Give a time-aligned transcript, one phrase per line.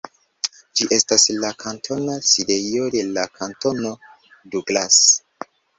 [0.79, 3.97] Ĝi estas la kantona sidejo de la kantono
[4.57, 5.03] Douglas.